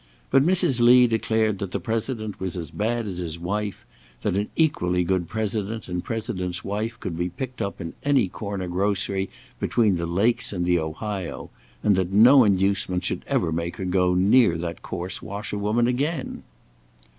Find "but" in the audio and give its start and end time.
0.31-0.43